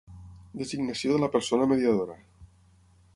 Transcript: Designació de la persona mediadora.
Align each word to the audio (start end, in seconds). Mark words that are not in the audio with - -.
Designació 0.61 1.13
de 1.15 1.21
la 1.23 1.29
persona 1.37 1.67
mediadora. 1.75 2.17